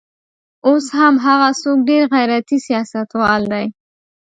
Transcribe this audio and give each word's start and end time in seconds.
اوس 0.67 0.85
هم 0.99 1.13
هغه 1.25 1.49
څوک 1.61 1.77
ډېر 1.89 2.03
غیرتي 2.15 2.57
سیاستوال 2.67 3.41
دی. 3.53 3.65